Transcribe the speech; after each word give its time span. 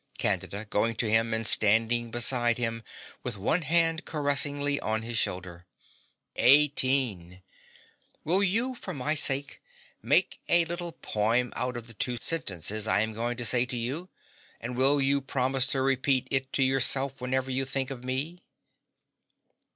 CANDIDA 0.17 0.65
(going 0.71 0.95
to 0.95 1.07
him, 1.07 1.31
and 1.31 1.45
standing 1.45 2.09
behind 2.09 2.57
him 2.57 2.81
with 3.21 3.37
one 3.37 3.61
hand 3.61 4.03
caressingly 4.03 4.79
on 4.79 5.03
his 5.03 5.15
shoulder). 5.15 5.67
Eighteen! 6.37 7.43
Will 8.23 8.41
you, 8.41 8.73
for 8.73 8.95
my 8.95 9.13
sake, 9.13 9.61
make 10.01 10.39
a 10.49 10.65
little 10.65 10.91
poem 10.91 11.53
out 11.55 11.77
of 11.77 11.85
the 11.85 11.93
two 11.93 12.17
sentences 12.17 12.87
I 12.87 13.01
am 13.01 13.13
going 13.13 13.37
to 13.37 13.45
say 13.45 13.63
to 13.67 13.77
you? 13.77 14.09
And 14.59 14.75
will 14.75 14.99
you 14.99 15.21
promise 15.21 15.67
to 15.67 15.83
repeat 15.83 16.27
it 16.31 16.51
to 16.53 16.63
yourself 16.63 17.21
whenever 17.21 17.51
you 17.51 17.63
think 17.63 17.91
of 17.91 18.03
me? 18.03 18.39